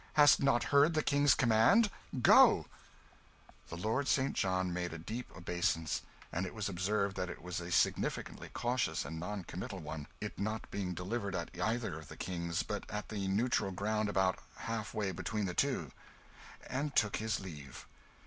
Hast 0.13 0.41
not 0.41 0.63
heard 0.73 0.95
the 0.95 1.03
King's 1.03 1.35
command? 1.35 1.91
Go!" 2.23 2.65
The 3.69 3.77
Lord 3.77 4.07
St. 4.07 4.33
John 4.33 4.73
made 4.73 4.93
a 4.93 4.97
deep 4.97 5.29
obeisance 5.37 6.01
and 6.31 6.47
it 6.47 6.55
was 6.55 6.67
observed 6.67 7.15
that 7.17 7.29
it 7.29 7.39
was 7.43 7.61
a 7.61 7.69
significantly 7.71 8.49
cautious 8.49 9.05
and 9.05 9.19
non 9.19 9.43
committal 9.43 9.77
one, 9.77 10.07
it 10.19 10.39
not 10.39 10.71
being 10.71 10.95
delivered 10.95 11.35
at 11.35 11.55
either 11.59 11.99
of 11.99 12.07
the 12.07 12.17
kings, 12.17 12.63
but 12.63 12.83
at 12.89 13.09
the 13.09 13.27
neutral 13.27 13.69
ground 13.69 14.09
about 14.09 14.39
half 14.55 14.95
way 14.95 15.11
between 15.11 15.45
the 15.45 15.53
two 15.53 15.91
and 16.65 16.95
took 16.95 17.17
his 17.17 17.39
leave. 17.39 17.85